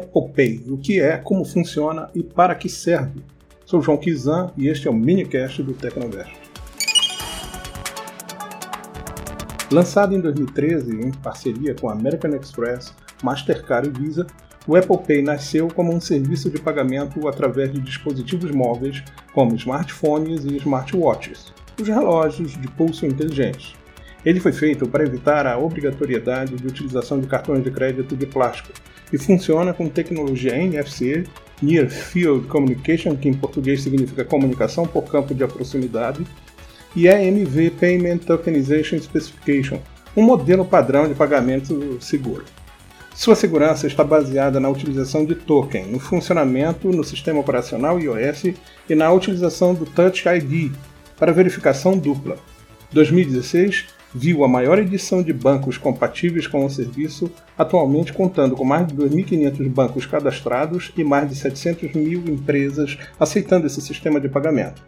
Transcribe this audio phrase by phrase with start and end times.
[0.00, 3.22] Pay, o que é, como funciona e para que serve.
[3.64, 6.32] Sou João Kizan e este é o minicast do Tecnoverso.
[9.70, 14.26] Lançado em 2013 em parceria com a American Express, Mastercard e Visa,
[14.66, 19.02] o Apple Pay nasceu como um serviço de pagamento através de dispositivos móveis
[19.32, 23.74] como smartphones e smartwatches, os relógios de pulso inteligentes.
[24.24, 28.70] Ele foi feito para evitar a obrigatoriedade de utilização de cartões de crédito de plástico
[29.12, 31.24] e funciona com tecnologia NFC,
[31.62, 36.24] Near Field Communication, que em português significa comunicação por campo de proximidade,
[36.96, 39.80] e EMV Payment Tokenization Specification,
[40.16, 42.44] um modelo padrão de pagamento seguro.
[43.14, 48.54] Sua segurança está baseada na utilização de token, no funcionamento no sistema operacional iOS
[48.88, 50.72] e na utilização do Touch ID
[51.16, 52.36] para verificação dupla.
[52.92, 58.86] 2016 viu a maior edição de bancos compatíveis com o serviço, atualmente contando com mais
[58.86, 64.82] de 2.500 bancos cadastrados e mais de 700 mil empresas aceitando esse sistema de pagamento.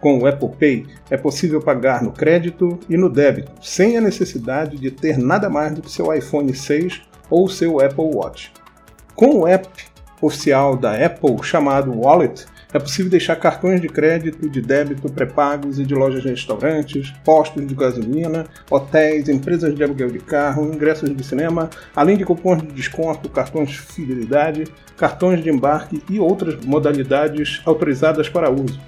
[0.00, 4.78] Com o Apple Pay, é possível pagar no crédito e no débito, sem a necessidade
[4.78, 8.52] de ter nada mais do que seu iPhone 6 ou seu Apple Watch.
[9.14, 9.68] Com o app
[10.22, 15.84] oficial da Apple chamado Wallet, é possível deixar cartões de crédito, de débito pré-pagos e
[15.84, 21.24] de lojas de restaurantes, postos de gasolina, hotéis, empresas de aluguel de carro, ingressos de
[21.24, 24.64] cinema, além de cupons de desconto, cartões de fidelidade,
[24.96, 28.80] cartões de embarque e outras modalidades autorizadas para uso.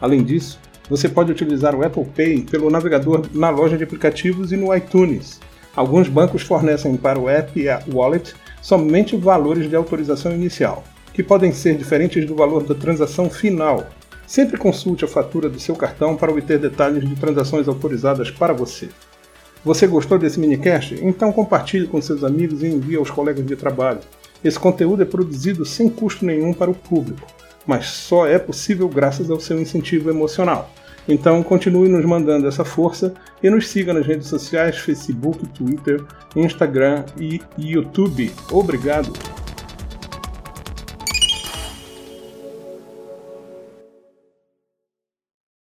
[0.00, 4.56] Além disso, você pode utilizar o Apple Pay pelo navegador na loja de aplicativos e
[4.56, 5.40] no iTunes.
[5.74, 10.84] Alguns bancos fornecem para o app e a wallet somente valores de autorização inicial
[11.14, 13.86] que podem ser diferentes do valor da transação final.
[14.26, 18.88] Sempre consulte a fatura do seu cartão para obter detalhes de transações autorizadas para você.
[19.64, 20.98] Você gostou desse minicast?
[21.00, 24.00] Então compartilhe com seus amigos e envie aos colegas de trabalho.
[24.44, 27.26] Esse conteúdo é produzido sem custo nenhum para o público,
[27.66, 30.70] mas só é possível graças ao seu incentivo emocional.
[31.08, 36.02] Então continue nos mandando essa força e nos siga nas redes sociais Facebook, Twitter,
[36.34, 38.32] Instagram e YouTube.
[38.50, 39.33] Obrigado!